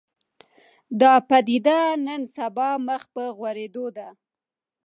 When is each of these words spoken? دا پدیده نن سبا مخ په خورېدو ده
دا 1.01 1.13
پدیده 1.29 1.79
نن 2.05 2.21
سبا 2.35 2.69
مخ 2.87 3.03
په 3.13 3.23
خورېدو 3.35 3.85
ده 3.97 4.07